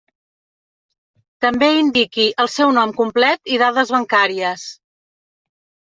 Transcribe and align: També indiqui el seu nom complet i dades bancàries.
També 1.45 1.69
indiqui 1.81 2.27
el 2.47 2.51
seu 2.55 2.73
nom 2.81 2.97
complet 3.03 3.55
i 3.57 3.63
dades 3.67 3.97
bancàries. 4.01 4.69